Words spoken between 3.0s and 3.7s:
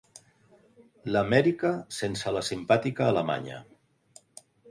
alemanya.